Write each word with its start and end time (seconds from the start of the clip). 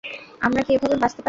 আমরা 0.41 0.61
কি 0.65 0.71
এভাবে 0.73 0.95
বাঁচতে 0.95 1.07
পারি? 1.07 1.19